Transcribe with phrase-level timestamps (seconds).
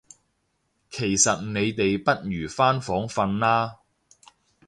[0.89, 3.81] 其實你哋不如返房訓啦